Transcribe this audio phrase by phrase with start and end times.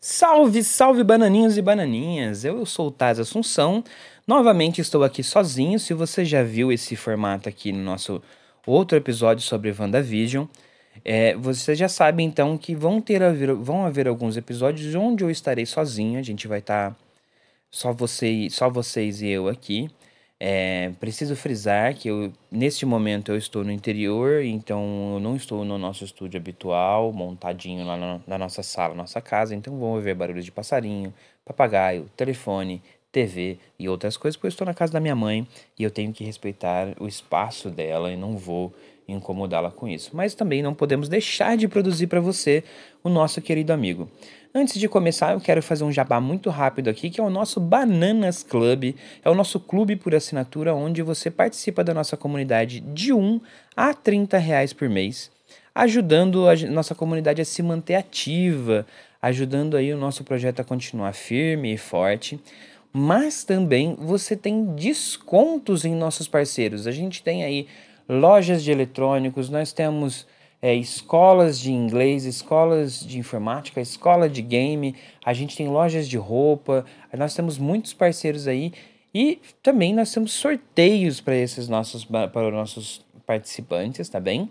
[0.00, 2.44] Salve, salve bananinhos e bananinhas!
[2.44, 3.82] Eu sou o Taz Assunção.
[4.24, 5.76] Novamente estou aqui sozinho.
[5.80, 8.22] Se você já viu esse formato aqui no nosso
[8.64, 10.46] outro episódio sobre WandaVision,
[11.04, 15.30] é, você já sabe então que vão ter haver, vão haver alguns episódios onde eu
[15.30, 16.16] estarei sozinho.
[16.16, 16.96] A gente vai estar tá
[17.68, 19.90] só você, só vocês e eu aqui.
[20.40, 25.64] É, preciso frisar que eu, neste momento eu estou no interior, então eu não estou
[25.64, 30.14] no nosso estúdio habitual, montadinho lá na, na nossa sala, nossa casa, então vão ouvir
[30.14, 31.12] barulhos de passarinho,
[31.44, 35.82] papagaio, telefone, TV e outras coisas, porque eu estou na casa da minha mãe e
[35.82, 38.72] eu tenho que respeitar o espaço dela e não vou
[39.08, 40.10] incomodá-la com isso.
[40.14, 42.62] Mas também não podemos deixar de produzir para você
[43.02, 44.08] o nosso querido amigo.
[44.54, 47.60] Antes de começar, eu quero fazer um jabá muito rápido aqui, que é o nosso
[47.60, 48.94] Bananas Club.
[49.22, 53.40] É o nosso clube por assinatura, onde você participa da nossa comunidade de 1
[53.76, 55.30] a 30 reais por mês,
[55.74, 58.86] ajudando a nossa comunidade a se manter ativa,
[59.20, 62.40] ajudando aí o nosso projeto a continuar firme e forte.
[62.90, 66.86] Mas também você tem descontos em nossos parceiros.
[66.86, 67.66] A gente tem aí
[68.08, 70.26] lojas de eletrônicos, nós temos
[70.60, 76.16] é, escolas de inglês, escolas de informática, escola de game, a gente tem lojas de
[76.16, 76.84] roupa,
[77.16, 78.72] nós temos muitos parceiros aí
[79.14, 84.50] e também nós temos sorteios para esses nossos para os nossos participantes, tá bem?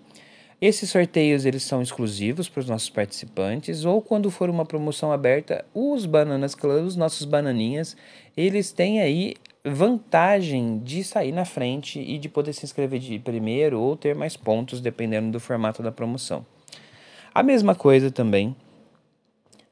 [0.59, 5.63] Esses sorteios eles são exclusivos para os nossos participantes ou quando for uma promoção aberta,
[5.73, 7.95] os Bananas Club, os nossos bananinhas,
[8.35, 9.35] eles têm aí
[9.73, 14.37] vantagem de sair na frente e de poder se inscrever de primeiro ou ter mais
[14.37, 16.45] pontos dependendo do formato da promoção.
[17.33, 18.55] A mesma coisa também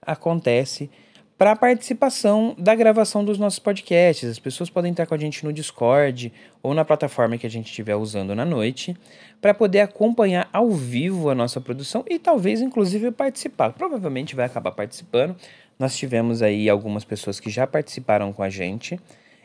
[0.01, 0.89] acontece
[1.37, 4.29] para a participação da gravação dos nossos podcasts.
[4.29, 6.31] As pessoas podem estar com a gente no Discord
[6.63, 8.95] ou na plataforma que a gente estiver usando na noite
[9.41, 13.73] para poder acompanhar ao vivo a nossa produção e talvez inclusive participar.
[13.73, 15.35] Provavelmente vai acabar participando.
[15.77, 18.97] Nós tivemos aí algumas pessoas que já participaram com a gente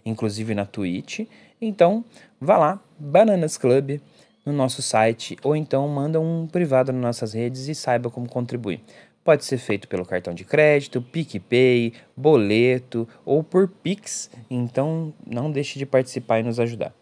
[0.05, 1.21] inclusive na Twitch.
[1.61, 2.05] Então,
[2.41, 4.01] vá lá, Bananas Club,
[4.45, 8.81] no nosso site, ou então manda um privado nas nossas redes e saiba como contribuir.
[9.23, 15.79] Pode ser feito pelo cartão de crédito, PicPay, boleto ou por Pix, então não deixe
[15.79, 16.93] de participar e nos ajudar.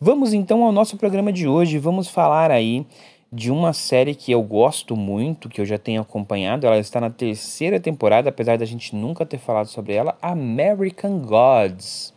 [0.00, 2.86] Vamos então ao nosso programa de hoje, vamos falar aí
[3.32, 6.66] de uma série que eu gosto muito, que eu já tenho acompanhado.
[6.66, 12.12] Ela está na terceira temporada, apesar da gente nunca ter falado sobre ela, American Gods.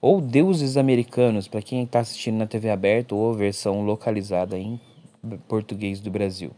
[0.00, 4.80] Ou Deuses Americanos, para quem está assistindo na TV aberta ou versão localizada em
[5.46, 6.50] português do Brasil.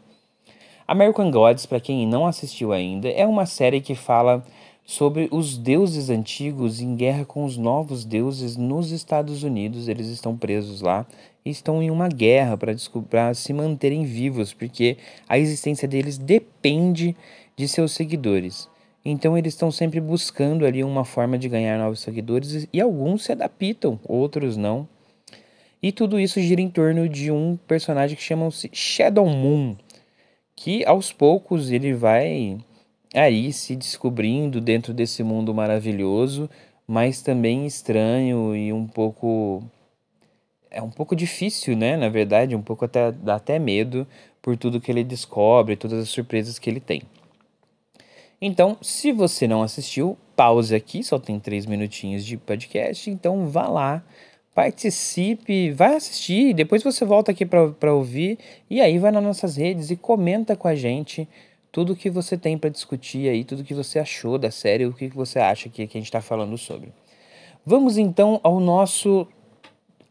[0.86, 4.44] American Gods, para quem não assistiu ainda, é uma série que fala
[4.84, 9.88] sobre os deuses antigos em guerra com os novos deuses nos Estados Unidos.
[9.88, 11.06] Eles estão presos lá
[11.44, 14.96] estão em uma guerra para se manterem vivos, porque
[15.28, 17.16] a existência deles depende
[17.56, 18.68] de seus seguidores.
[19.04, 23.32] Então eles estão sempre buscando ali uma forma de ganhar novos seguidores e alguns se
[23.32, 24.88] adaptam, outros não.
[25.82, 29.74] E tudo isso gira em torno de um personagem que chamam-se Shadow Moon,
[30.54, 32.58] que aos poucos ele vai
[33.14, 36.48] aí se descobrindo dentro desse mundo maravilhoso,
[36.86, 39.62] mas também estranho e um pouco
[40.70, 41.96] é um pouco difícil, né?
[41.96, 44.06] Na verdade, um pouco até dá até medo
[44.40, 47.02] por tudo que ele descobre, todas as surpresas que ele tem.
[48.40, 53.68] Então, se você não assistiu, pause aqui, só tem três minutinhos de podcast, então vá
[53.68, 54.02] lá,
[54.52, 59.90] participe, vai assistir, depois você volta aqui para ouvir e aí vai nas nossas redes
[59.90, 61.28] e comenta com a gente
[61.72, 65.08] tudo que você tem para discutir aí, tudo que você achou da série, o que
[65.08, 66.92] você acha que, que a gente está falando sobre.
[67.64, 69.26] Vamos então ao nosso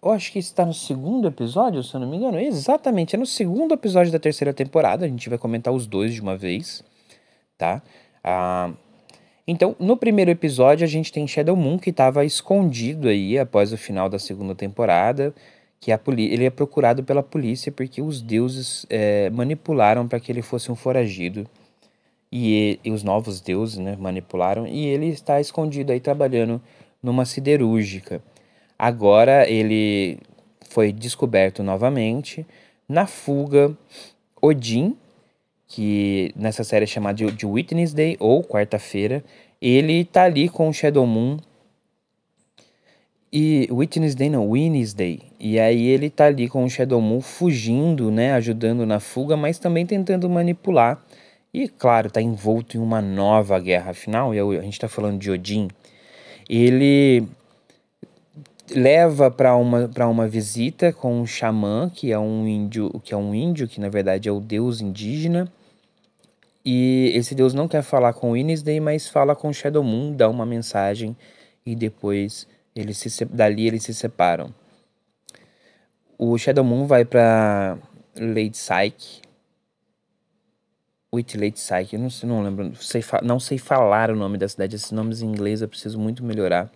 [0.03, 2.39] eu acho que está no segundo episódio, se eu não me engano.
[2.39, 5.05] Exatamente, é no segundo episódio da terceira temporada.
[5.05, 6.83] A gente vai comentar os dois de uma vez,
[7.55, 7.83] tá?
[8.23, 8.71] Ah,
[9.45, 13.77] então, no primeiro episódio, a gente tem Shadow Moon que estava escondido aí após o
[13.77, 15.35] final da segunda temporada.
[15.81, 20.41] Que a ele é procurado pela polícia porque os deuses é, manipularam para que ele
[20.41, 21.45] fosse um foragido.
[22.31, 24.65] E, e os novos deuses né, manipularam.
[24.65, 26.61] E ele está escondido aí trabalhando
[27.03, 28.21] numa siderúrgica.
[28.79, 30.17] Agora ele
[30.69, 32.45] foi descoberto novamente.
[32.87, 33.75] Na fuga,
[34.41, 34.95] Odin,
[35.67, 39.23] que nessa série é chamada de, Witness Day ou Quarta-feira,
[39.61, 41.37] ele tá ali com o Shadow Moon.
[43.33, 44.49] E Witness Day não,
[44.93, 45.21] Day.
[45.39, 49.57] E aí ele tá ali com o Shadow Moon fugindo, né, ajudando na fuga, mas
[49.57, 51.01] também tentando manipular.
[51.53, 53.91] E claro, tá envolto em uma nova guerra.
[53.91, 55.69] Afinal, a gente tá falando de Odin.
[56.49, 57.23] Ele
[58.75, 63.33] leva para uma, uma visita com um xamã, que é um índio, que é um
[63.33, 65.51] índio, que na verdade é o deus indígena.
[66.65, 70.45] E esse deus não quer falar com Wednesday, mas fala com Shadow Moon, dá uma
[70.45, 71.15] mensagem
[71.65, 74.53] e depois eles se, dali eles se separam.
[76.17, 77.77] O Shadow Moon vai para
[78.15, 79.21] Lady Psyche.
[81.13, 84.47] With Lady Psyche, eu não, sei, não lembro, sei, não sei falar o nome da
[84.47, 86.71] cidade, esses nomes em inglês eu preciso muito melhorar.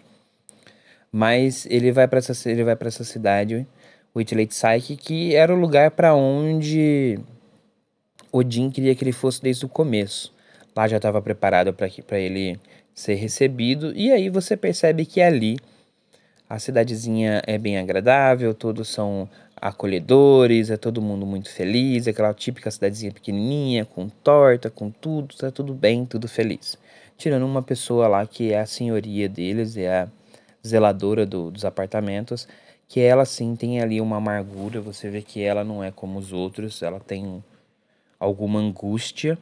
[1.09, 3.65] Mas ele vai para essa, ele vai para essa cidade,
[4.13, 7.18] With Lady Psyche, que era o lugar para onde
[8.30, 10.33] Odin queria que ele fosse desde o começo.
[10.75, 12.59] Lá já estava preparado para ele
[12.94, 15.57] ser recebido, e aí você percebe que ali
[16.50, 22.69] a cidadezinha é bem agradável, todos são acolhedores, é todo mundo muito feliz, aquela típica
[22.69, 26.77] cidadezinha pequenininha, com torta, com tudo, tá tudo bem, tudo feliz.
[27.18, 30.07] Tirando uma pessoa lá que é a senhoria deles, é a
[30.65, 32.48] zeladora do, dos apartamentos,
[32.88, 36.31] que ela sim tem ali uma amargura, você vê que ela não é como os
[36.31, 37.44] outros, ela tem
[38.19, 39.38] alguma angústia,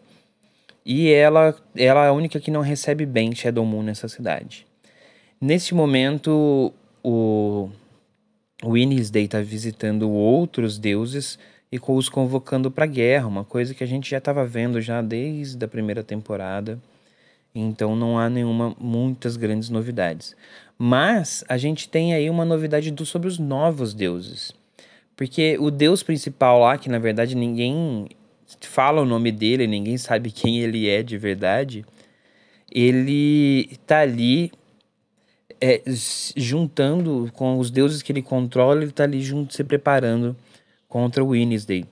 [0.86, 4.66] e ela, ela é a única que não recebe bem Shadow Moon nessa cidade.
[5.40, 6.74] Nesse momento,
[7.04, 7.70] o
[8.64, 11.38] Wednesday está visitando outros deuses
[11.72, 15.64] e os convocando para guerra, uma coisa que a gente já estava vendo já desde
[15.66, 16.80] a primeira temporada.
[17.54, 20.36] Então não há nenhuma muitas grandes novidades.
[20.78, 24.54] Mas a gente tem aí uma novidade do, sobre os novos deuses.
[25.16, 28.08] Porque o deus principal lá, que na verdade ninguém
[28.62, 31.86] fala o nome dele, ninguém sabe quem ele é de verdade,
[32.72, 34.52] ele está ali
[35.66, 35.82] é,
[36.36, 40.36] juntando com os deuses que ele controla, ele está ali junto, se preparando
[40.90, 41.86] contra o Wednesday.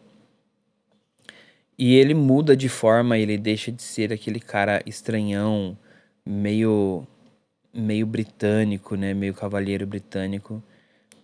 [1.77, 5.77] E ele muda de forma, ele deixa de ser aquele cara estranhão,
[6.25, 7.07] meio
[7.73, 10.62] meio britânico, né, meio cavalheiro britânico,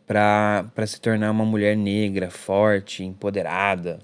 [0.06, 4.00] para se tornar uma mulher negra, forte, empoderada,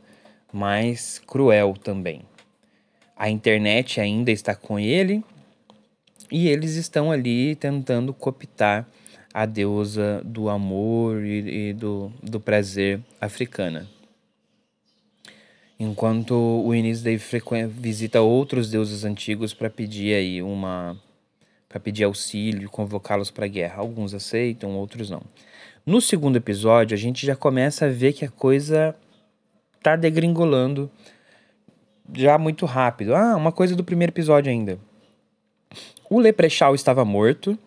[0.52, 2.24] mas cruel também.
[3.16, 5.24] A internet ainda está com ele,
[6.34, 8.88] e eles estão ali tentando cooptar
[9.32, 13.88] a deusa do amor e, e do, do prazer africana.
[15.80, 17.20] Enquanto o Wednesday
[17.70, 21.00] visita outros deuses antigos para pedir aí uma
[21.70, 23.82] para pedir auxílio, convocá-los para a guerra.
[23.82, 25.22] Alguns aceitam, outros não.
[25.86, 28.96] No segundo episódio, a gente já começa a ver que a coisa
[29.84, 30.90] tá degringolando
[32.16, 33.14] já muito rápido.
[33.14, 34.80] Ah, uma coisa do primeiro episódio ainda.
[36.14, 37.58] O Leprechaun estava morto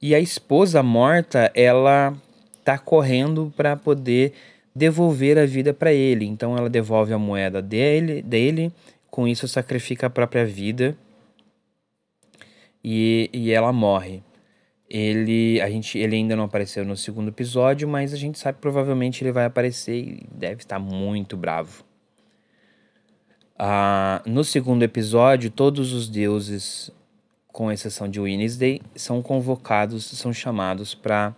[0.00, 2.16] e a esposa morta, ela
[2.64, 4.32] tá correndo para poder
[4.74, 6.24] devolver a vida para ele.
[6.24, 8.72] Então ela devolve a moeda dele, dele,
[9.10, 10.96] com isso sacrifica a própria vida
[12.82, 14.22] e, e ela morre.
[14.88, 18.62] Ele, a gente, ele ainda não apareceu no segundo episódio, mas a gente sabe que
[18.62, 21.84] provavelmente ele vai aparecer e deve estar muito bravo.
[23.58, 26.90] Ah, no segundo episódio, todos os deuses
[27.52, 31.34] com exceção de Wednesday, são convocados, são chamados para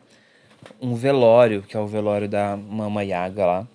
[0.81, 3.69] um velório, que é o velório da Mama Yaga lá,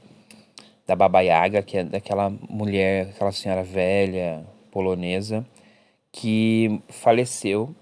[0.86, 5.46] da Baba Yaga, que é daquela mulher, aquela senhora velha polonesa,
[6.12, 7.76] que faleceu.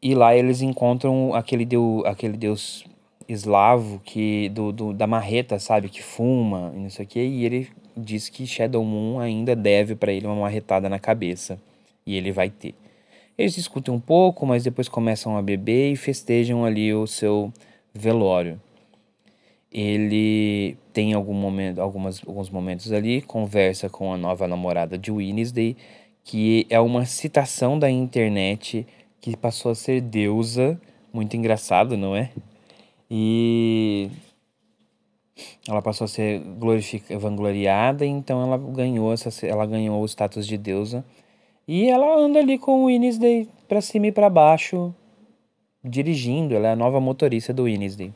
[0.00, 2.84] E lá eles encontram aquele deus, aquele deus
[3.28, 7.44] eslavo que do, do, da marreta, sabe, que fuma e não sei o que, e
[7.44, 11.60] ele diz que Shadow Moon ainda deve para ele uma marretada na cabeça,
[12.06, 12.74] e ele vai ter.
[13.36, 17.52] Eles discutem um pouco, mas depois começam a beber e festejam ali o seu
[17.94, 18.60] velório.
[19.70, 25.76] Ele tem algum momento, algumas, alguns momentos ali, conversa com a nova namorada de Wednesday,
[26.22, 28.86] que é uma citação da internet
[29.20, 30.78] que passou a ser deusa.
[31.10, 32.30] Muito engraçado, não é?
[33.10, 34.10] E
[35.66, 40.58] ela passou a ser glorificada, vangloriada, então ela ganhou essa, ela ganhou o status de
[40.58, 41.02] deusa
[41.66, 44.94] e ela anda ali com o Wednesday para cima e para baixo,
[45.82, 46.54] dirigindo.
[46.54, 48.12] Ela é a nova motorista do Wednesday.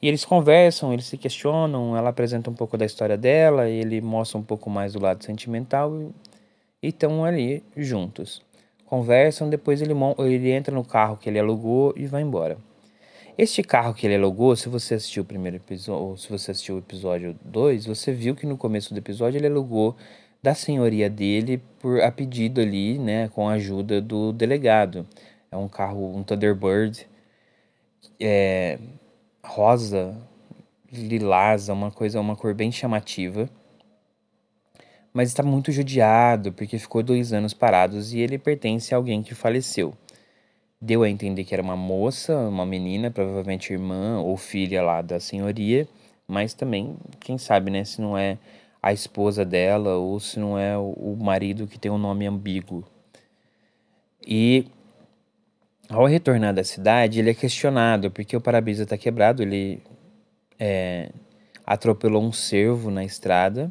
[0.00, 4.38] E eles conversam, eles se questionam, ela apresenta um pouco da história dela, ele mostra
[4.38, 6.10] um pouco mais do lado sentimental
[6.82, 8.42] e estão ali juntos.
[8.84, 12.58] Conversam, depois ele, ele entra no carro que ele alugou e vai embora.
[13.38, 16.74] Este carro que ele alugou, se você assistiu o primeiro episódio, ou se você assistiu
[16.74, 19.96] o episódio 2, você viu que no começo do episódio ele alugou
[20.42, 25.06] da senhoria dele por a pedido ali, né, com a ajuda do delegado.
[25.50, 27.06] É um carro, um Thunderbird
[28.18, 28.78] é,
[29.44, 30.16] rosa,
[30.92, 33.48] lilás, é uma coisa, uma cor bem chamativa.
[35.12, 39.34] Mas está muito judiado porque ficou dois anos parados e ele pertence a alguém que
[39.34, 39.94] faleceu.
[40.80, 45.20] Deu a entender que era uma moça, uma menina, provavelmente irmã ou filha lá da
[45.20, 45.86] senhoria,
[46.26, 48.38] mas também, quem sabe, né, se não é
[48.82, 52.84] a esposa dela ou se não é o marido que tem um nome ambíguo.
[54.26, 54.66] E
[55.88, 59.80] ao retornar da cidade, ele é questionado porque o para-brisa está quebrado, ele
[60.58, 61.10] é,
[61.64, 63.70] atropelou um cervo na estrada.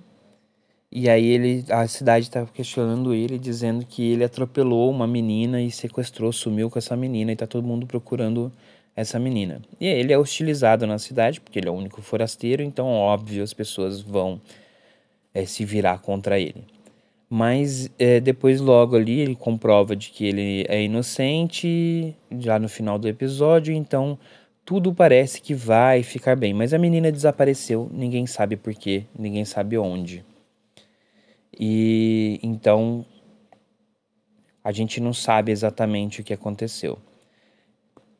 [0.89, 5.71] E aí ele, a cidade está questionando ele, dizendo que ele atropelou uma menina e
[5.71, 8.51] sequestrou, sumiu com essa menina e está todo mundo procurando
[8.93, 9.61] essa menina.
[9.79, 13.53] E ele é hostilizado na cidade, porque ele é o único forasteiro, então óbvio as
[13.53, 14.41] pessoas vão
[15.33, 16.65] é, se virar contra ele.
[17.29, 22.99] Mas é, depois logo ali ele comprova de que ele é inocente, já no final
[22.99, 24.19] do episódio, então
[24.65, 26.53] tudo parece que vai ficar bem.
[26.53, 30.25] Mas a menina desapareceu, ninguém sabe porquê, ninguém sabe onde.
[31.57, 33.05] E então
[34.63, 36.99] a gente não sabe exatamente o que aconteceu.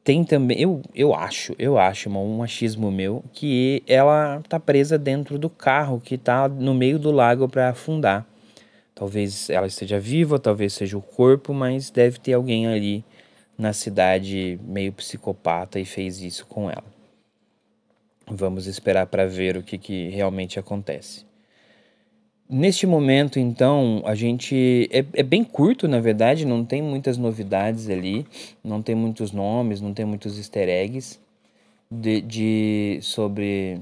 [0.04, 5.38] Tem também, eu, eu acho, eu acho, um achismo meu, que ela tá presa dentro
[5.38, 8.26] do carro que tá no meio do lago para afundar.
[8.96, 13.06] Talvez ela esteja viva, talvez seja o corpo, mas deve ter alguém ali
[13.58, 16.92] na cidade meio psicopata e fez isso com ela.
[18.28, 21.26] Vamos esperar para ver o que, que realmente acontece.
[22.54, 24.90] Neste momento, então, a gente.
[24.92, 28.26] É, é, bem curto, na verdade, não tem muitas novidades ali,
[28.62, 31.18] não tem muitos nomes, não tem muitos easter eggs
[31.90, 33.80] de, de sobre.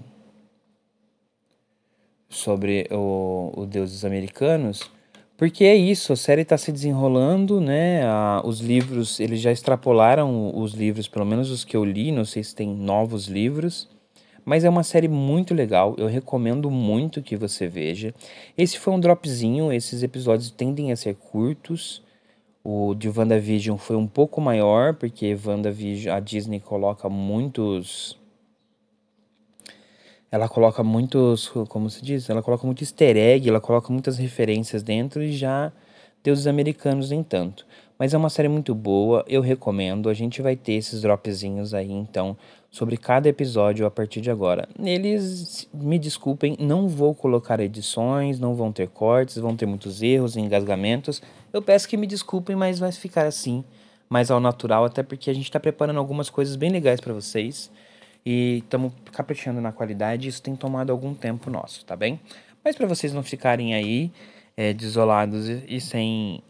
[2.29, 4.87] sobre o, o Deuses Americanos.
[5.35, 8.01] Porque é isso, a série está se desenrolando, né?
[8.43, 12.43] os livros, eles já extrapolaram os livros, pelo menos os que eu li, não sei
[12.43, 13.87] se tem novos livros.
[14.49, 18.15] Mas é uma série muito legal, eu recomendo muito que você veja.
[18.57, 22.01] Esse foi um dropzinho, esses episódios tendem a ser curtos.
[22.63, 28.17] O de WandaVision foi um pouco maior, porque WandaVision, a Disney coloca muitos
[30.31, 34.81] ela coloca muitos, como se diz, ela coloca muito easter egg, ela coloca muitas referências
[34.81, 35.71] dentro e já
[36.23, 37.67] Deuses Americanos nem tanto.
[37.99, 40.09] Mas é uma série muito boa, eu recomendo.
[40.09, 42.37] A gente vai ter esses dropzinhos aí, então,
[42.71, 44.67] sobre cada episódio a partir de agora.
[44.79, 50.37] Eles, me desculpem, não vou colocar edições, não vão ter cortes, vão ter muitos erros,
[50.37, 51.21] engasgamentos.
[51.51, 53.63] Eu peço que me desculpem, mas vai ficar assim,
[54.07, 57.71] mais ao natural, até porque a gente está preparando algumas coisas bem legais para vocês
[58.25, 60.27] e estamos caprichando na qualidade.
[60.27, 62.19] Isso tem tomado algum tempo nosso, tá bem?
[62.63, 64.11] Mas para vocês não ficarem aí
[64.55, 66.43] é, desolados e, e sem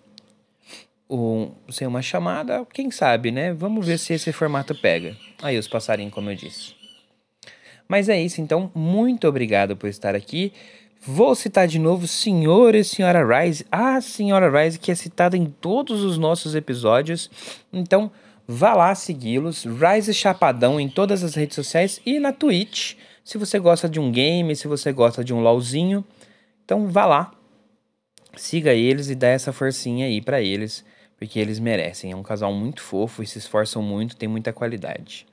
[1.10, 3.54] um, sem uma chamada, quem sabe, né?
[3.54, 5.16] Vamos ver se esse formato pega.
[5.42, 6.74] Aí os passarinhos, como eu disse.
[7.88, 10.54] Mas é isso, então, muito obrigado por estar aqui.
[11.02, 13.66] Vou citar de novo Senhor e Senhora Rise.
[13.72, 17.32] A Senhora Rise que é citada em todos os nossos episódios.
[17.72, 18.12] Então,
[18.46, 19.66] vá lá segui-los.
[19.66, 22.96] Rise Chapadão em todas as redes sociais e na Twitch.
[23.24, 26.04] Se você gosta de um game, se você gosta de um LOLzinho,
[26.66, 27.32] então vá lá.
[28.36, 30.86] Siga eles e dá essa forcinha aí para eles,
[31.20, 32.14] porque eles merecem.
[32.14, 35.28] É um casal muito fofo e se esforçam muito, tem muita qualidade.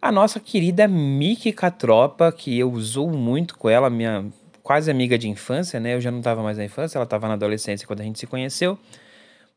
[0.00, 4.24] A nossa querida Miki Catropa, que eu usou muito com ela, minha
[4.62, 5.94] quase amiga de infância, né?
[5.94, 8.26] Eu já não estava mais na infância, ela estava na adolescência quando a gente se
[8.26, 8.78] conheceu.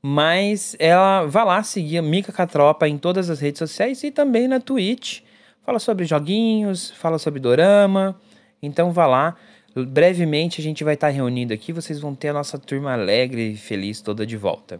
[0.02, 4.48] Mas ela vai lá seguir a Mika Catropa em todas as redes sociais e também
[4.48, 5.22] na Twitch.
[5.66, 8.20] Fala sobre joguinhos, fala sobre dorama.
[8.62, 9.36] Então vá lá.
[9.76, 11.74] Brevemente a gente vai estar reunindo aqui.
[11.74, 14.80] Vocês vão ter a nossa turma alegre e feliz toda de volta.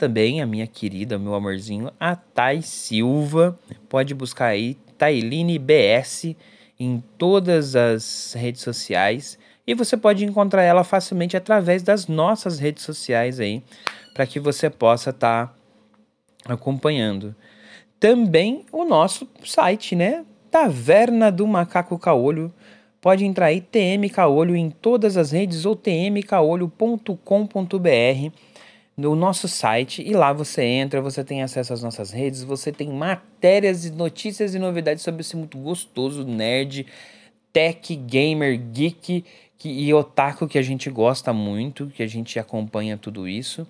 [0.00, 3.58] Também a minha querida, meu amorzinho, a Thay Silva.
[3.86, 6.34] Pode buscar aí Tailine BS
[6.78, 9.38] em todas as redes sociais.
[9.66, 13.62] E você pode encontrar ela facilmente através das nossas redes sociais aí
[14.14, 15.54] para que você possa estar tá
[16.54, 17.36] acompanhando.
[18.00, 20.24] Também o nosso site, né?
[20.50, 22.50] Taverna do Macaco Caolho.
[23.02, 28.49] Pode entrar aí, TM Caolho, em todas as redes ou tmcaolho.com.br
[28.96, 32.90] no nosso site e lá você entra, você tem acesso às nossas redes, você tem
[32.90, 36.86] matérias, notícias e novidades sobre esse muito gostoso nerd,
[37.52, 39.24] tech, gamer, geek
[39.56, 43.66] que, e otaku que a gente gosta muito, que a gente acompanha tudo isso.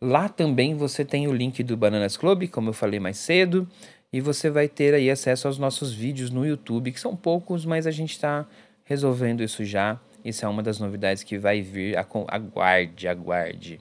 [0.00, 3.68] Lá também você tem o link do Bananas Club, como eu falei mais cedo,
[4.12, 7.86] e você vai ter aí acesso aos nossos vídeos no YouTube, que são poucos, mas
[7.86, 8.46] a gente está
[8.84, 9.98] resolvendo isso já.
[10.24, 11.96] Isso é uma das novidades que vai vir.
[11.98, 13.80] Aguarde, aguarde.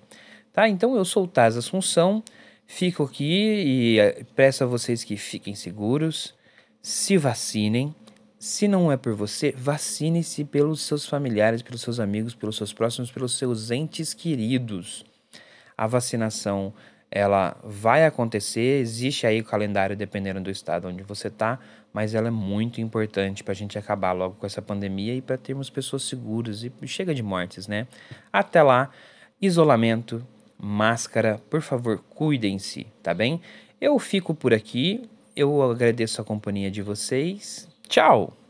[0.53, 0.69] Tá?
[0.69, 2.24] Então eu sou o Taz Assunção,
[2.67, 3.24] fico aqui
[3.65, 6.36] e eh, peço a vocês que fiquem seguros,
[6.79, 7.93] se vacinem.
[8.38, 13.10] Se não é por você, vacine-se pelos seus familiares, pelos seus amigos, pelos seus próximos,
[13.10, 15.03] pelos seus entes queridos.
[15.77, 16.74] A vacinação
[17.10, 21.57] ela vai acontecer, existe aí o calendário dependendo do estado onde você está,
[21.93, 25.38] mas ela é muito importante para a gente acabar logo com essa pandemia e para
[25.38, 27.88] termos pessoas seguras e chega de mortes, né?
[28.31, 28.89] Até lá,
[29.39, 30.25] isolamento,
[30.63, 33.41] máscara, por favor, cuidem-se, tá bem?
[33.82, 37.67] Eu fico por aqui, eu agradeço a companhia de vocês.
[37.89, 38.42] Tchau!